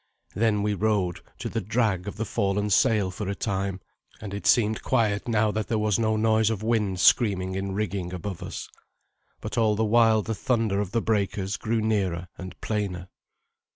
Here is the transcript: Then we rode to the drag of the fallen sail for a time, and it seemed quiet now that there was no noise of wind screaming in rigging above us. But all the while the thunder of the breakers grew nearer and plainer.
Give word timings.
Then 0.33 0.63
we 0.63 0.73
rode 0.73 1.19
to 1.37 1.47
the 1.47 1.61
drag 1.61 2.07
of 2.07 2.17
the 2.17 2.25
fallen 2.25 2.71
sail 2.71 3.11
for 3.11 3.27
a 3.29 3.35
time, 3.35 3.79
and 4.19 4.33
it 4.33 4.47
seemed 4.47 4.81
quiet 4.81 5.27
now 5.27 5.51
that 5.51 5.67
there 5.67 5.77
was 5.77 5.99
no 5.99 6.15
noise 6.17 6.49
of 6.49 6.63
wind 6.63 6.99
screaming 6.99 7.53
in 7.53 7.75
rigging 7.75 8.11
above 8.11 8.41
us. 8.41 8.67
But 9.41 9.59
all 9.59 9.75
the 9.75 9.85
while 9.85 10.23
the 10.23 10.33
thunder 10.33 10.79
of 10.81 10.89
the 10.91 11.03
breakers 11.03 11.55
grew 11.55 11.81
nearer 11.81 12.29
and 12.35 12.59
plainer. 12.61 13.09